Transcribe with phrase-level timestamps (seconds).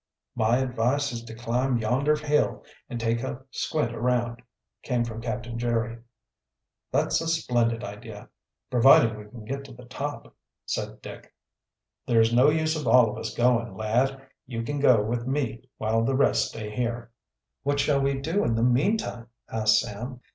[0.33, 4.41] "My advice is to climb yonder hill and take a squint around,"
[4.81, 5.99] came from Captain Jerry.
[6.91, 8.27] "That's a splendid idea,
[8.71, 10.33] providing we can get to the tap,"
[10.65, 11.31] said Dick.
[12.07, 14.19] "There is no use of all of us going, lad.
[14.47, 17.11] You can go with me while the rest stay here."
[17.61, 20.19] "What shall we do in the meantime?" asked Sam.